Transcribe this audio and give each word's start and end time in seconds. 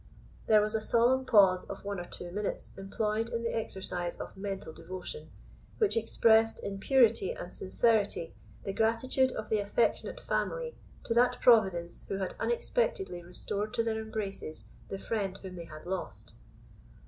There 0.47 0.61
was 0.61 0.73
a 0.73 0.81
solemn 0.81 1.27
pause 1.27 1.69
of 1.69 1.85
one 1.85 1.99
or 1.99 2.05
two 2.07 2.31
minutes 2.31 2.73
employed 2.75 3.29
in 3.29 3.43
the 3.43 3.55
exercise 3.55 4.17
of 4.17 4.35
mental 4.35 4.73
devotion, 4.73 5.29
which 5.77 5.95
expressed, 5.95 6.59
in 6.63 6.79
purity 6.79 7.33
and 7.33 7.53
sincerity, 7.53 8.33
the 8.63 8.73
gratitude 8.73 9.31
of 9.33 9.49
the 9.49 9.59
affectionate 9.59 10.19
family 10.19 10.73
to 11.03 11.13
that 11.13 11.37
Providence 11.39 12.05
who 12.07 12.15
had 12.17 12.33
unexpectedly 12.39 13.21
restored 13.23 13.75
to 13.75 13.83
their 13.83 14.01
embraces 14.01 14.65
the 14.89 14.97
friend 14.97 15.37
whom 15.37 15.55
they 15.55 15.65
had 15.65 15.85
lost. 15.85 16.33